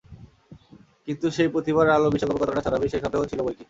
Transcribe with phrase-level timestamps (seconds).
[1.07, 3.59] কিন্তু সেই প্রতিভার আলো বিশ্বকাপে কতটা ছড়াবে, সেই সন্দেহও ছিল বৈকি।